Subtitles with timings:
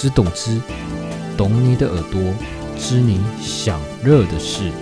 [0.00, 0.58] 之懂之，
[1.36, 2.18] 懂你的耳朵，
[2.78, 4.72] 知你想热的事。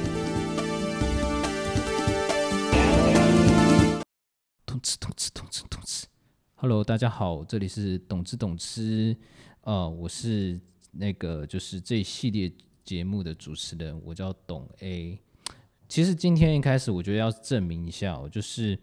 [4.65, 6.07] 懂之懂之懂之懂之。
[6.55, 9.17] Hello，大家好，这里是懂之懂之，
[9.63, 10.61] 呃，我是
[10.93, 12.53] 那个就是这一系列
[12.85, 15.21] 节目的主持人，我叫董 A。
[15.89, 18.79] 其实今天一开始，我觉得要证明一下，就是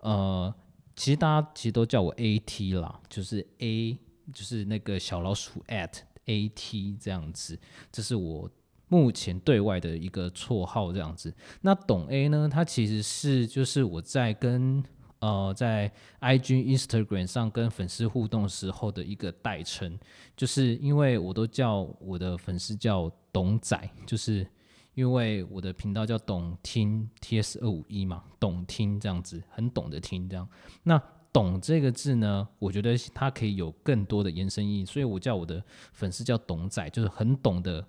[0.00, 0.52] 呃，
[0.96, 3.96] 其实大家其实都叫我 AT 啦，就是 A。
[4.32, 5.92] 就是那个小老鼠 at
[6.26, 7.58] at 这样子，
[7.90, 8.50] 这是我
[8.88, 11.34] 目前对外的一个绰号这样子。
[11.60, 12.48] 那董 A 呢？
[12.50, 14.82] 它其实是就是我在跟
[15.18, 19.98] 呃在 IG Instagram 上跟粉丝互动时候的一个代称，
[20.36, 24.46] 就是因为我都叫我的粉丝叫董仔，就是
[24.94, 30.48] 因为我的频道叫懂听 TS 二五一嘛，懂听这样子，很懂得听这样。
[30.82, 31.00] 那
[31.32, 37.86] 懂这个字呢，我觉得它可以有更多的延伸意义，所以我叫我的粉丝叫懂仔，就是很懂的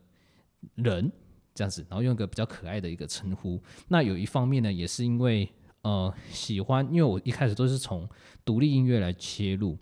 [0.75, 1.11] 人
[1.55, 3.61] 这样子，然后用一个比较可爱的一个称呼。
[3.87, 5.49] 那有一方面呢，也是因为
[5.81, 8.07] 呃喜欢，因为我一开始都是从
[8.43, 9.77] 独立音乐来切入。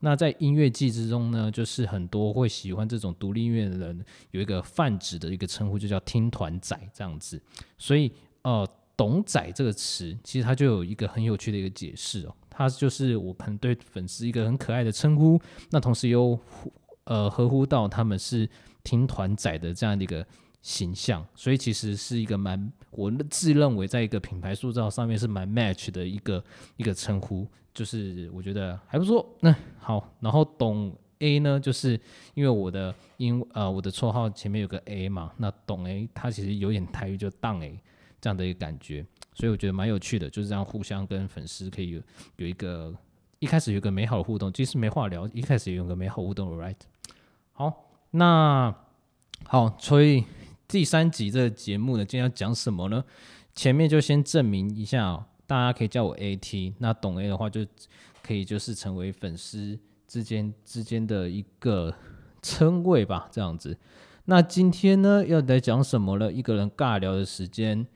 [0.00, 7.40] 那在音乐季之中呢，就是很多会喜欢这种独立音乐的人，有一个泛指的一个称呼，就叫听团仔这样子。
[7.78, 8.10] 所以
[8.42, 8.68] 呃。
[8.94, 16.38] 懂仔这个词，其实它就有一个很有趣的一个解释哦，它就是我可能对粉丝一个很可爱的称呼，那同时又
[17.04, 18.48] 呃合乎到他们是
[18.84, 20.24] 听团仔的这样的一个
[20.60, 26.44] 形象，所以其实是一个蛮我自认为在一个品牌塑造上面是蛮 match 的一个
[26.76, 29.28] 一个称呼，就是我觉得还不错。
[29.40, 32.00] 那好，然后懂 A 呢，就是
[32.34, 37.80] 因为我的因呃我的绰号前面有个 A 嘛，那懂 A 它其实有点台语就当 A。
[38.20, 39.04] 这样的一个感觉，
[39.34, 42.02] 所以我觉得蛮有趣的，就是这样互相跟粉丝可以有
[42.36, 42.94] 有一个
[43.38, 46.76] 一开始有个美好的互动，即使没话聊，一开始也有个美好互动，right？
[47.52, 48.74] 好，那
[49.46, 50.24] 好，所以
[50.68, 53.02] 第三集这个节目呢，今天要讲什么呢？
[53.54, 57.66] 前面就先证明一下，大家可以叫我 AT，那懂 A 的话就
[58.22, 61.94] 可以就是成为粉丝之间之间的一个
[62.42, 63.78] 称谓吧，这样子。
[64.26, 66.32] 那今天呢，要来讲什么了？
[66.32, 67.86] 一个人尬聊的时间。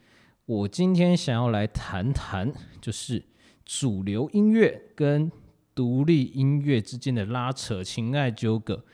[0.46, 3.20] 我今天想要来谈谈，就是
[3.64, 5.30] 主流音乐跟
[5.74, 8.84] 独立音乐之间的拉扯、情爱纠葛，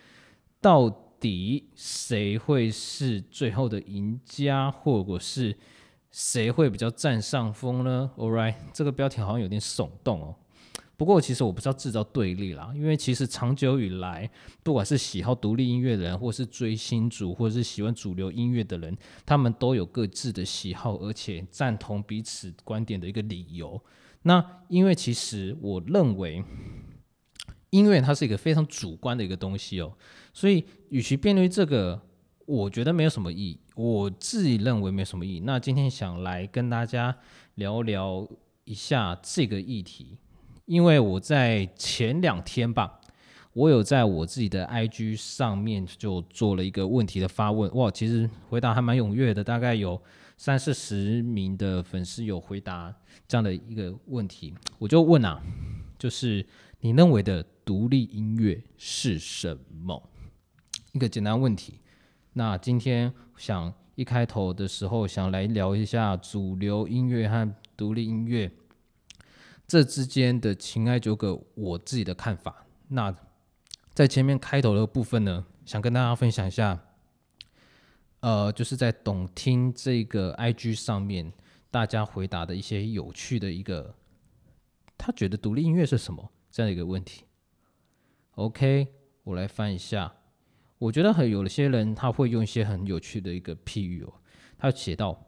[0.62, 0.88] 到
[1.20, 5.54] 底谁会是最后的赢家，或者是
[6.10, 10.34] 谁会比较占上风呢？All right，这个标题好像有点耸动哦。
[10.96, 14.30] 不过其实我不知道制造对立啦，因为其实长久以来，
[14.62, 23.82] 不管是喜好独立音乐的人，或是追星族，或者是喜欢主流音乐的人，他们都有各自的喜好，而且赞同彼此观点的一个理由。
[24.22, 26.44] 那因为其实我认为，
[27.70, 29.92] 音乐它是一个非常主观的一个东西哦，
[30.32, 32.00] 所以与其辩论这个，
[32.46, 33.58] 我觉得没有什么意义。
[33.74, 35.40] 我自己认为没有什么意义。
[35.40, 37.16] 那今天想来跟大家
[37.54, 38.28] 聊聊
[38.64, 40.18] 一下这个议题。
[40.66, 43.00] 因为我在前两天吧，
[43.52, 50.00] 我有在我自己的 IG 上面就做了一个问题的发问，哇，其实回答还蛮踊跃的，大概有
[50.36, 52.94] 三四十名的粉丝有回答
[53.28, 55.42] 这样的一个问题，我就问啊，
[55.98, 56.46] 就是
[56.80, 60.10] 你认为的独立音乐是什么？
[60.92, 61.80] 一个简单问题。
[62.34, 68.50] 那今天想一开头的时候想来聊一下主流音乐和独立音乐。
[69.72, 72.66] 这之间的情爱纠葛，我自己的看法。
[72.88, 73.16] 那
[73.94, 76.78] 在前面开头的部分呢，想跟大家分享一下，
[78.20, 81.32] 呃，就是在懂听这个 IG 上面，
[81.70, 83.94] 大家回答的一些有趣的一个，
[84.98, 87.24] 他觉得独立音乐是什么这样的一个问题。
[88.32, 88.88] OK，
[89.24, 90.12] 我来翻一下，
[90.76, 94.12] 我觉得很有些人他会用一些很有趣的一个譬喻哦，
[94.58, 95.18] 他写到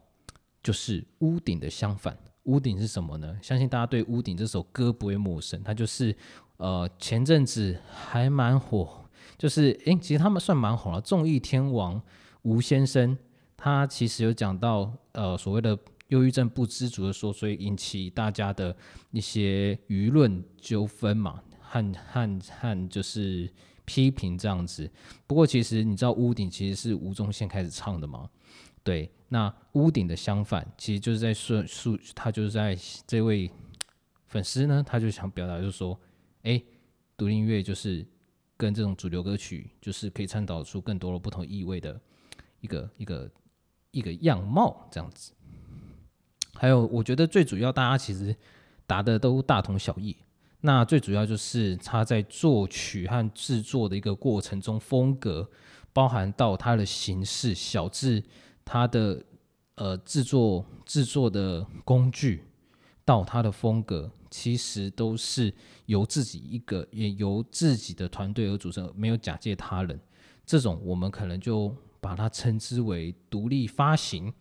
[0.61, 2.15] 就是屋顶的相反。
[2.45, 3.37] 屋顶是什么呢？
[3.41, 5.61] 相信大家对《屋顶》这首歌不会陌生。
[5.63, 6.15] 它就是，
[6.57, 9.05] 呃，前阵子还蛮火，
[9.37, 11.01] 就是诶，其实他们算蛮红了。
[11.01, 12.01] 综艺天王
[12.43, 13.17] 吴先生，
[13.57, 15.77] 他其实有讲到，呃，所谓的
[16.09, 18.75] 忧郁症不知足的说，所以引起大家的
[19.11, 23.51] 一些舆论纠纷嘛，和和和就是
[23.85, 24.89] 批评这样子。
[25.25, 28.29] 不过，其实你知道《屋顶》其实是吴宗宪开始唱的吗？
[28.83, 32.77] 对，那屋顶的相反，其实就是在说述，他就是在
[33.07, 33.49] 这位
[34.27, 35.99] 粉丝呢，他就想表达，就是说，
[36.43, 36.61] 哎，
[37.17, 38.05] 独立音乐就是
[38.55, 41.99] 跟这种主流歌曲，就是可以倡导出更多的不同意味的
[42.61, 43.31] 一个一个
[43.91, 45.33] 一个样貌，这样子。
[46.53, 48.35] 还有，我觉得最主要，大家其实
[48.85, 50.15] 答的都大同小异。
[50.61, 55.49] 那最主要就是他在作曲和制作的一个过程中，风格
[55.91, 58.23] 包含到他的形式，小至
[58.65, 59.23] 他的
[59.75, 62.43] 呃制作制作的工具，
[63.05, 65.53] 到他的风格，其实都是
[65.85, 69.97] 由自己一个也由自己的团队而组成，没有假借他人。
[70.45, 74.33] 这种我们可能就把它称之为独立发行。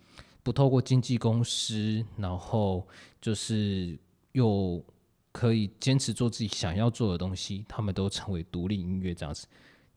[0.42, 2.86] 不透过经纪公司，然后
[3.18, 3.98] 就是
[4.32, 4.84] 又
[5.32, 9.46] 可以坚持做自己想要做的东西，他们都成为独立音乐这样子。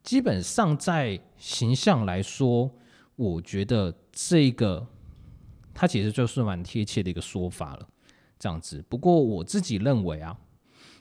[0.04, 2.72] 基本上在形象来说，
[3.18, 4.88] 我觉得这个
[5.74, 7.88] 它其实就是蛮贴切的一个说法了，
[8.40, 8.84] 这样子。
[8.88, 10.40] 不过我自己认为啊，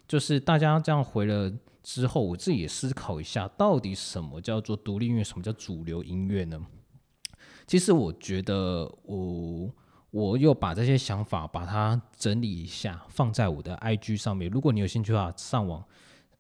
[0.09, 1.53] 就是大家这样回了
[1.83, 6.61] 之后，我自己也思考一下，到底什么叫做独立音乐，什么叫主流音乐呢？
[7.67, 9.71] 其实我觉得，我
[10.11, 14.51] 我又把这些想法把它整理一下，放在我的 IG 上面。
[14.51, 15.85] 如果你有兴趣的话，上网，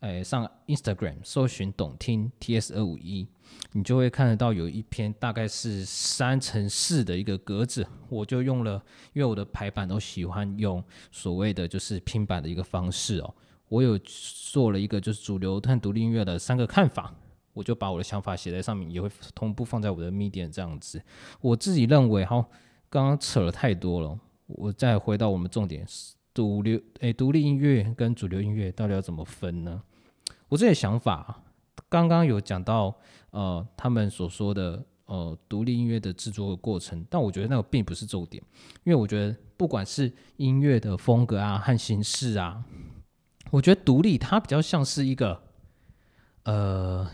[0.00, 3.26] 诶，上 Instagram 搜寻“懂听 TS 二五一”，
[3.72, 7.86] 你就会看得到有一篇大概是三乘四的一个格子。
[8.08, 8.82] 我就用了，
[9.14, 13.34] 因为我的排版都喜欢用所谓的就是拼版的一个方式哦。
[13.68, 17.14] 我有做了一个就是主流和独立音乐的三个看法。
[17.54, 21.02] 我就把我的想法写在上面，也会同步放在我的 Medium 这样子。
[21.40, 22.46] 我自己认为，哈，
[22.90, 25.86] 刚刚扯了太多了，我再回到我们重点：
[26.36, 29.82] 主流诶，独立音乐跟主流音乐到底要怎么分呢？
[30.48, 31.42] 我这些想法
[31.88, 32.94] 刚刚有讲到，
[33.30, 38.42] 呃，他们所说的呃独立音乐的制作的过程，但我觉得那个并不是重点，
[38.84, 42.62] 因为我觉得不管是音乐的风格啊和形式啊，
[43.50, 45.42] 我觉得独立它比较像是一个
[46.44, 47.08] 呃。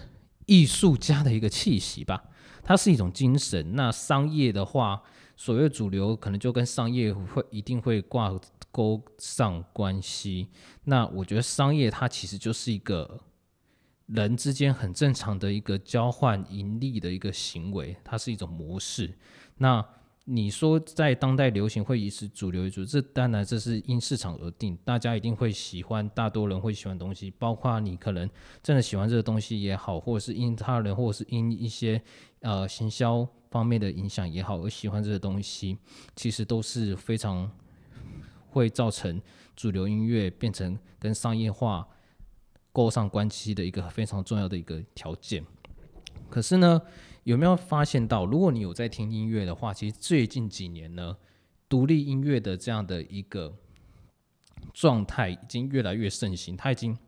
[0.46, 2.24] 艺术家的一个气息吧，
[2.64, 3.76] 它是一种精神。
[3.76, 5.00] 那商业的话，
[5.36, 8.28] 所谓主流可能就跟商业会一定会挂
[8.72, 10.48] 勾上关系。
[10.82, 13.20] 那我觉得商业它其实就是一个
[14.06, 19.16] 人之间很正常的一个交换盈利的一个行为，它是一种模式。
[19.58, 19.86] 那
[20.24, 28.30] 你说在当代流行会以是主流为主，这当然这是因市场而定，大家一定会喜欢，大多人会喜欢东西，包括你可能
[28.62, 32.00] 真的喜欢这个东西也好，或者是因他人，或者是因一些
[32.40, 35.76] 呃行销方面的影响也好而喜欢这个东西，
[36.14, 37.50] 其实都是非常
[38.52, 39.20] 会造成
[39.56, 41.88] 主流音乐变成跟商业化
[42.72, 45.44] 勾上关系的一个非常重要的一个条件。
[46.30, 46.80] 可是呢？
[47.24, 51.16] 有没有发现到，如果你有在听音乐的话，其实最近几年呢，
[51.68, 53.56] 独立音乐的这样的一个
[54.74, 56.98] 状态已经越来越盛行，它已经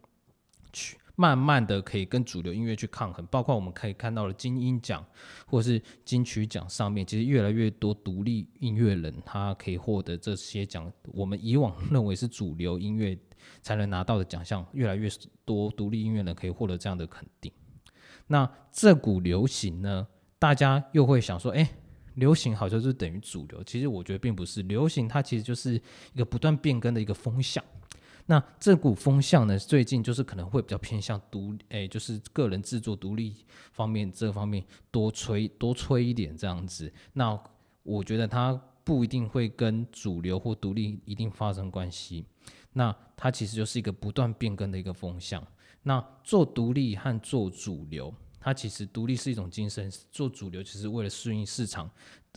[0.72, 3.24] 去慢慢的可以跟主流音乐去抗衡。
[3.26, 5.04] 包括我们可以看到的金音奖
[5.46, 10.92] 或是金曲奖上面，其实越来越多独立音乐人他可以获得这些奖。
[11.12, 13.18] 我们以往认为是主流音乐
[13.62, 15.08] 才能拿到的奖项，越来越
[15.44, 17.52] 多独立音乐人可以获得这样的肯定。
[18.26, 20.06] 那这股流行呢？
[20.38, 21.66] 大家又会想说，哎，
[22.16, 23.62] 流行好像是等于主流。
[23.64, 25.74] 其实我觉得并不是，流行它其实就是
[26.12, 27.64] 一个不断变更的一个风向。
[28.26, 33.36] 那这股风向呢，最近就是可能会比较偏向独，哎，就是个人制作独立
[33.72, 36.90] 方面这方面多吹多吹一点这样子。
[37.12, 37.38] 那
[37.82, 42.24] 我觉得它不一定会跟主流或独立一定发生关系。
[42.72, 45.46] 那它其实就是一个不断变更的一个风向。
[45.82, 51.90] 那做独立和做主流，它其实独立是一种精神，做主流其实为了适应市场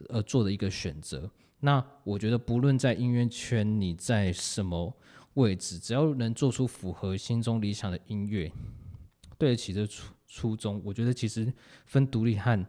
[0.10, 1.32] 而做的一个选择。
[1.62, 4.96] 那我觉得，不论在音乐圈你在什么
[5.38, 8.52] 位置，只要能做出符合心中理想的音乐，
[9.38, 11.54] 对得起这初初衷，我觉得其实
[11.86, 12.66] 分独立和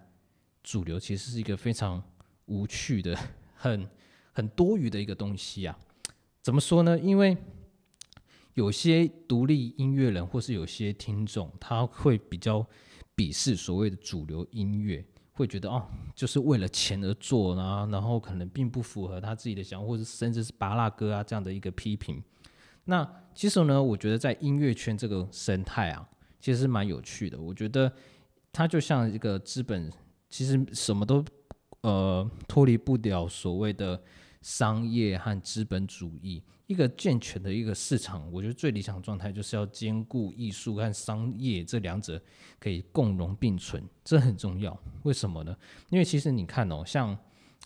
[0.62, 2.02] 主流其实是一个非常
[2.44, 3.18] 无趣的、
[3.56, 3.88] 很
[4.32, 5.78] 很多余的一个东西啊。
[6.42, 6.98] 怎么说呢？
[6.98, 7.37] 因为
[8.52, 12.66] 有些独立音乐人，或是有些听众，他会比较
[13.16, 22.22] 鄙视所谓的主流音乐，会觉得哦，就是为了钱而做啊，然后可能并不符合他自己的想法，或者甚至是拔蜡歌啊这样的一个批评。
[22.90, 26.09] 那其实呢，我觉得在音乐圈这个生态啊，
[26.40, 27.38] 其实蛮有趣的。
[27.38, 27.92] 我觉得
[28.50, 29.92] 它就像一个资本，
[30.30, 31.23] 其实什么都
[31.83, 34.02] 呃脱离不了所谓的
[34.40, 36.42] 商业和资本主义。
[36.66, 42.21] 一个健全的一个市场，我觉得最理想状态就是要兼顾艺术和商业这两者
[42.59, 44.78] 可以共荣并存，这很重要。
[45.02, 45.54] 为什么呢？
[45.90, 47.16] 因为其实你看哦，像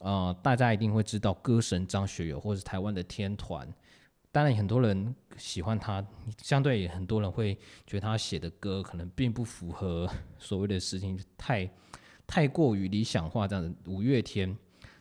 [0.00, 3.68] 呃，大家一定会知道歌神张学友，或者是台湾的天团，
[4.32, 6.04] 当然很多人喜欢他，
[6.38, 7.54] 相对很多人会
[7.86, 11.70] 觉得他写的歌可能并不符合所谓的事情，太
[12.26, 14.56] 太过于理想化这样的五月天。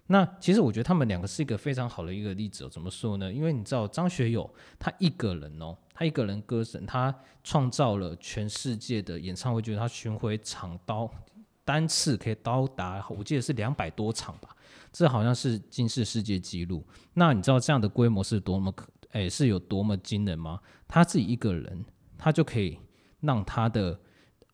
[0.07, 2.69] 那其实我觉得他们两个是一个非常好的一个例子哦。
[2.69, 3.31] 怎么说呢？
[3.31, 11.09] 因为你知道张学友他一个人哦，他一个人歌神，他创造了全世界的演唱会，就是他巡回场到
[11.63, 14.53] 单次可以到达，我记得是两百多场吧，
[14.91, 16.85] 这好像是近世世界纪录。
[17.13, 20.59] 那你知道这样的规模是多么可，哎，是有多么惊人吗？
[20.87, 21.85] 他自己一个人，
[22.17, 22.77] 他就可以
[23.21, 23.99] 让他的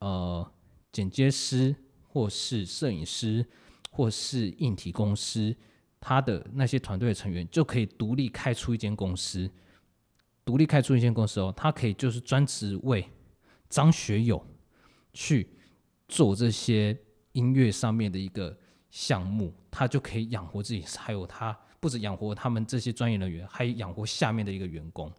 [0.00, 0.52] 呃
[0.92, 1.74] 剪接师，
[2.06, 3.46] 或是摄影师，
[3.90, 5.56] 或是硬体公司，
[6.00, 9.50] 他的那些团队成员就可以独立开出一间公司。
[10.44, 13.06] 独立开出一间公司哦，他可以就是专职为
[13.68, 14.42] 张学友
[15.12, 15.46] 去
[16.08, 16.98] 做这些
[17.32, 18.58] 音乐上面的一个
[18.90, 25.12] 项目，他就可以养活自己，还有他不止养活他们这些专业人员，还养活下面的一个员工。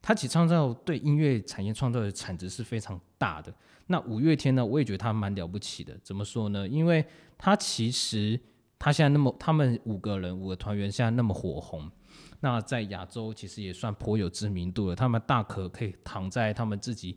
[0.00, 3.54] 他其创造对音乐产业创造的产值是非常大的。
[3.86, 5.96] 那五月天呢，我也觉得他蛮了不起的。
[6.02, 6.66] 怎么说呢？
[6.66, 7.04] 因为
[7.38, 8.40] 他其实
[8.78, 11.88] 他现在那么，他们五个人五个团员现在那么火红。
[12.40, 17.16] 那在亚洲其实也算颇有知名度了，他们大可可以躺在他们自己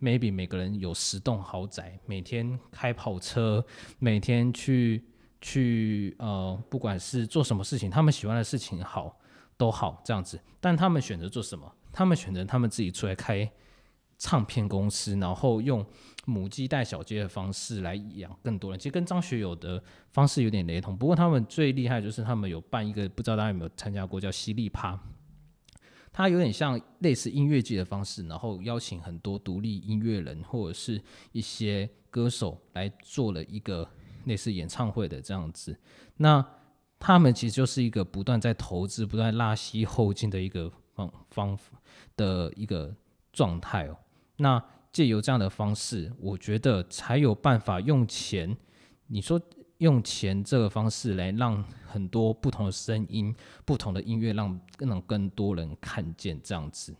[0.00, 3.62] ，maybe 每个人有十栋豪宅，每天开跑车，
[3.98, 5.04] 每天去
[5.42, 9.18] 去呃，不管是做什么事情，他们喜欢的事情好
[9.58, 11.70] 都好这样子，但他们选择做什么？
[11.92, 13.52] 他们选择他们自己出来开
[14.16, 15.84] 唱片公司，然后用。
[16.24, 19.82] 母鸡带小鸡的方式来养更多人，其实跟张学友的
[20.12, 20.96] 方式有点雷同。
[20.96, 24.96] 不过他们最厉害就是他们有办一个，不知道大家有没有参加过，叫犀利趴。
[26.12, 33.90] 它有点像类似音乐季的方式，然后邀请很多独立音乐人或者是一些歌手来做了一个
[34.24, 35.78] 类似演唱会的这样子。
[36.16, 36.44] 那
[36.98, 41.58] 他们其实就是一个不断在投资、不断拉稀后劲的一个方方
[42.16, 42.94] 的一个
[43.32, 43.96] 状态哦。
[44.36, 44.62] 那
[44.92, 48.56] 借由这样的方式，我觉得才有办法用钱。
[49.06, 49.40] 你说
[49.78, 56.94] 用钱这个方式来让很多不同的声音、不同的音乐，让让更多人看见这样子。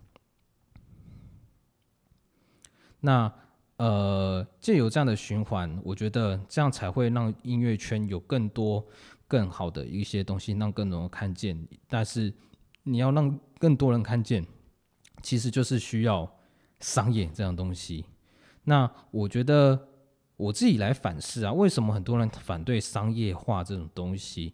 [3.00, 3.32] 那
[3.76, 8.84] 呃，借由这样的循环，我觉得这样才会让音乐圈有更多
[9.26, 11.66] 更好的一些东西，让更多人看见。
[11.88, 12.32] 但是
[12.82, 14.46] 你要让更多人看见，
[15.22, 16.30] 其实就是需要。
[16.80, 18.04] 商业这样东西，
[18.64, 19.88] 那我觉得
[20.36, 24.52] 我自己来反思啊，为什么很多人反对商业化这种东西？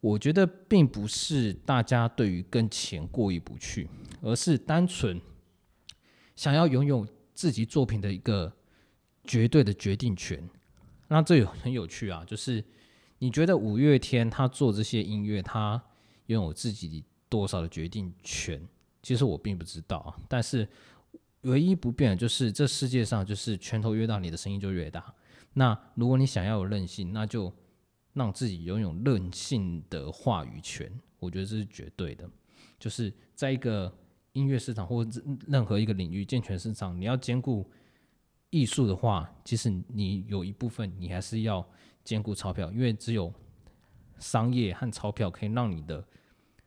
[0.00, 3.88] 我觉得并不是大家对于跟钱过意不去，
[4.22, 5.20] 而是单纯
[6.34, 8.52] 想要拥有自己作品的一个
[9.22, 10.42] 绝对的决定权。
[11.06, 12.64] 那这有很有趣啊，就是
[13.18, 15.80] 你觉得五月天他做这些音乐，他
[16.26, 18.60] 拥有自己多少的决定权？
[19.04, 20.68] 其实我并不知道，但是。
[21.42, 25.14] 唯一不变的就是这世界上就是拳头越大，你的声音就越大。
[25.52, 27.54] 那如果你想要有韧性，那就
[28.14, 30.90] 让自己拥有韧性的话语权。
[31.20, 32.28] 我觉得这是绝对的。
[32.80, 33.96] 就是在一个
[34.36, 35.04] 音乐市场或
[35.46, 37.66] 任何一个领域健全市场，你要兼顾
[38.50, 41.66] 艺术的话，其实你有一部分你还是要
[42.04, 43.32] 兼顾钞票，因为只有
[44.18, 46.06] 商业和钞票可以让你的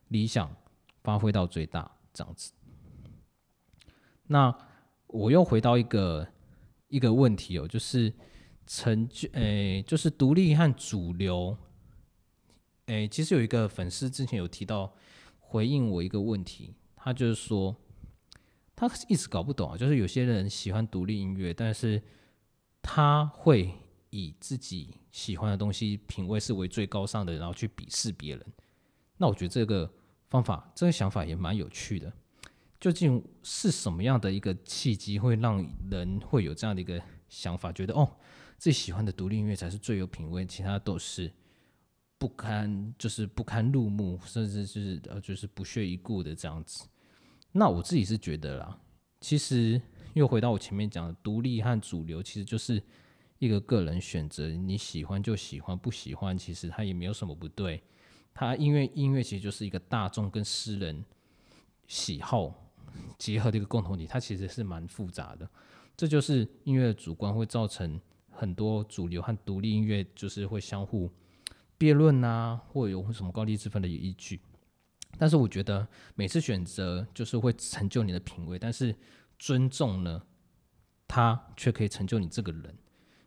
[0.08, 0.52] 理想
[1.04, 2.52] 发挥到最大，这样子。
[4.26, 4.54] 那
[5.06, 6.28] 我又回到一个
[6.88, 8.12] 一个问题哦，就是
[8.66, 11.56] 成就诶，就是独立和主流
[12.88, 14.92] 诶，其实有一个粉丝之前有提到
[15.40, 17.76] 回应我一个问题，他就是说
[18.76, 22.02] 他一直搞不懂啊，就是有些人喜欢独立音乐，但是
[22.82, 23.74] 他会
[24.10, 28.46] 以自己喜欢的东西品味是为最高尚的，然后去鄙视别人。
[29.18, 29.92] 那我觉得这个
[30.30, 32.12] 方法，这个想法也蛮有趣的。
[32.80, 38.10] 究竟是什么样的一个契机，会让人会有这样的一个想法，觉得哦，
[38.58, 41.30] 自己喜欢的独立音乐才是最有品味，其他都是
[42.20, 46.88] 不堪，就是不堪入目，甚至是呃，就是不屑一顾的这样子。
[47.52, 48.80] 那我自己是觉得啦，
[49.22, 49.82] 其实
[50.14, 52.84] 又回到我前面讲的，独立和主流其实就是
[53.40, 57.82] 一个个人选择，你喜欢就喜欢，不喜欢其实它也没有什么不对。
[58.34, 61.04] 它因为音乐其实就是一个大众跟私人
[61.88, 62.54] 喜好。
[63.20, 65.48] 结合的一个共同体，它其实是蛮复杂的。
[65.96, 71.10] 这就是音乐的主观会造成很多主流和独立音乐就是会相互
[71.80, 74.40] 辩论啊，或有什么高低之分的依据。
[75.18, 78.96] 但是我觉得每次选择就是会成就你的品味，但是
[79.40, 80.22] 尊重呢，
[81.08, 82.78] 它却可以成就你这个人。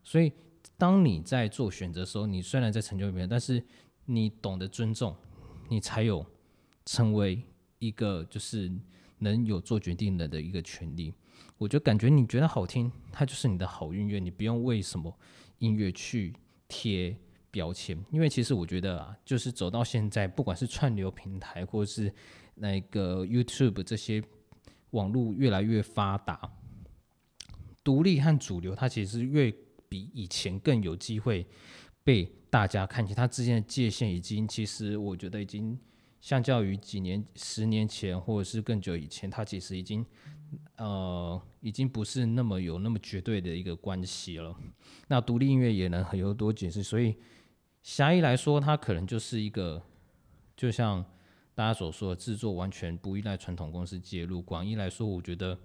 [0.04, 0.32] 所以
[0.78, 3.64] 当你在做选择的时候，你虽然在成就别人，但是
[4.04, 5.16] 你懂得尊重，
[5.68, 6.24] 你才有
[6.84, 7.42] 成为
[7.80, 8.70] 一个就是。
[9.22, 11.14] 能有做决定人的一个权利，
[11.56, 15.16] 我就感觉你觉得好听，它就是你的好音乐，你不用为什么
[15.58, 16.34] 音乐去
[16.66, 17.16] 贴
[17.52, 22.12] 标签，因为其实我觉得啊，就是走到现在，不管是串流平台或是
[22.56, 24.20] 那个 YouTube 这些
[24.90, 26.50] 网络越来越发达，
[27.84, 29.54] 独立和主流它其实越
[29.88, 31.46] 比以前更有机会
[32.02, 35.78] 被大家看见，它之间的界限已经其实我觉得已经
[36.20, 40.04] 相较于几年、十年前或者是更久以前，它其实已经
[40.76, 44.56] 呃已经不是那么有那么绝对的一个关系了。
[45.08, 47.16] 那独立音乐也能很有多解释，所以
[47.82, 49.82] 狭义来说，它可能就是一个
[50.56, 51.04] 就像。
[51.54, 54.40] 大家所说的制作完全不依赖传统公司介入。
[54.40, 55.56] 广义来说，我觉得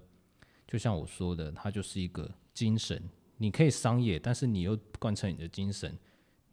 [0.66, 3.02] 就像我说的，它就是一个精神。
[3.38, 5.98] 你可以商业，但是你又贯彻你的精神，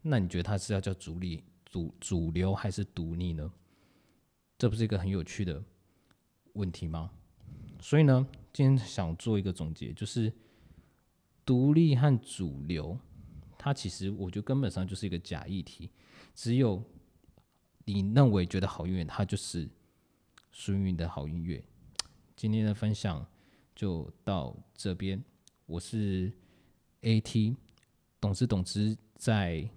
[0.00, 3.52] 那你觉得它是要叫主力、主主流还是独立呢？
[4.56, 5.62] 这不是一个很有趣的
[6.54, 7.10] 问题吗？
[7.78, 10.32] 所以呢，今天想做一个总结，就是
[11.44, 12.98] 独立和主流，
[13.66, 15.90] 它其实我觉得根本上就是一个假议题，
[16.36, 16.80] 只有。
[17.88, 19.68] 你认为觉得好音乐，它就是
[20.52, 21.64] 属于你的好音乐。
[22.36, 23.24] 今天的分享
[23.74, 25.24] 就到这边，
[25.66, 26.32] 我是
[27.02, 27.56] AT，
[28.20, 29.68] 懂之懂之，在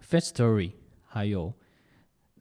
[0.00, 1.52] Festory 还有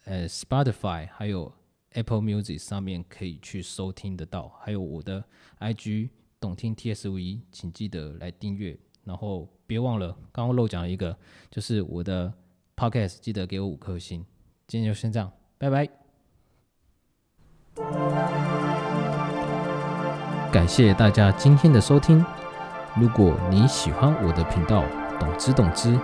[0.06, 1.52] 呃 Spotify 还有
[1.92, 5.24] Apple Music 上面可以去收听得到，还有我的
[5.60, 6.10] IG
[6.40, 11.16] 懂听 TSV，请记得来订阅，然后别忘了刚刚漏讲了一个，
[11.50, 12.32] 就是我的
[12.76, 14.26] Podcast，记得给我五颗星。
[14.68, 15.88] 今天就先这样，拜拜。
[20.52, 22.24] 感谢大家今天的收听。
[22.96, 24.84] 如果你喜欢我的频道，
[25.20, 25.98] 懂之懂之，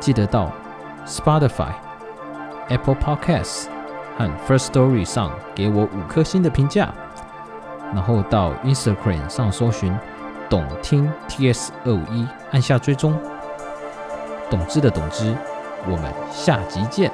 [0.00, 0.50] 记得到
[1.06, 1.74] Spotify、
[2.68, 3.66] Apple Podcasts
[4.16, 6.94] 和 First Story 上给我五颗星的评价，
[7.92, 9.92] 然后到 Instagram 上搜寻
[10.50, 13.16] “懂听 TS 二五一”，按下追踪。
[14.50, 15.32] 懂知的懂知，
[15.86, 17.10] 我们下集见。